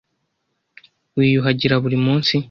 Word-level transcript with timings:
Wiyuhagira 1.17 1.75
buri 1.83 1.97
munsi? 2.05 2.33